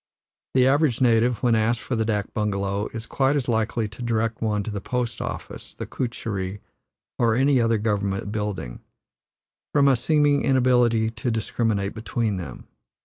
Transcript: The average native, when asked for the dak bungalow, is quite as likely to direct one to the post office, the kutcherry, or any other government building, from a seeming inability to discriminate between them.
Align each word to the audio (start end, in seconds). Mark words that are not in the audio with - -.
The 0.55 0.65
average 0.65 0.99
native, 0.99 1.43
when 1.43 1.53
asked 1.53 1.79
for 1.81 1.95
the 1.95 2.03
dak 2.05 2.33
bungalow, 2.33 2.87
is 2.91 3.05
quite 3.05 3.35
as 3.35 3.47
likely 3.47 3.87
to 3.89 4.01
direct 4.01 4.41
one 4.41 4.63
to 4.63 4.71
the 4.71 4.81
post 4.81 5.21
office, 5.21 5.75
the 5.75 5.85
kutcherry, 5.85 6.59
or 7.19 7.35
any 7.35 7.61
other 7.61 7.77
government 7.77 8.31
building, 8.31 8.79
from 9.75 9.87
a 9.87 9.95
seeming 9.95 10.41
inability 10.41 11.11
to 11.11 11.29
discriminate 11.29 11.93
between 11.93 12.37
them. 12.37 12.67